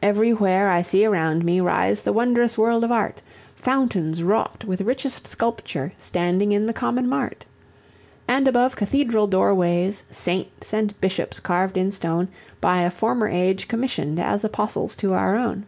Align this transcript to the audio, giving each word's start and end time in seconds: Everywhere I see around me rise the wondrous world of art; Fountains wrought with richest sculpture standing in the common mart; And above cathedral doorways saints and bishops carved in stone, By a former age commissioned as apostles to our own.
Everywhere 0.00 0.68
I 0.68 0.82
see 0.82 1.04
around 1.04 1.44
me 1.44 1.58
rise 1.58 2.02
the 2.02 2.12
wondrous 2.12 2.56
world 2.56 2.84
of 2.84 2.92
art; 2.92 3.22
Fountains 3.56 4.22
wrought 4.22 4.62
with 4.62 4.82
richest 4.82 5.26
sculpture 5.26 5.94
standing 5.98 6.52
in 6.52 6.66
the 6.66 6.72
common 6.72 7.08
mart; 7.08 7.44
And 8.28 8.46
above 8.46 8.76
cathedral 8.76 9.26
doorways 9.26 10.04
saints 10.12 10.72
and 10.72 10.94
bishops 11.00 11.40
carved 11.40 11.76
in 11.76 11.90
stone, 11.90 12.28
By 12.60 12.82
a 12.82 12.88
former 12.90 13.26
age 13.26 13.66
commissioned 13.66 14.20
as 14.20 14.44
apostles 14.44 14.94
to 14.94 15.12
our 15.12 15.34
own. 15.36 15.66